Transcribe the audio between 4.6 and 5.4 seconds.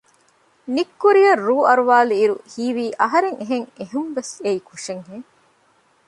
ކުށެއް ހެން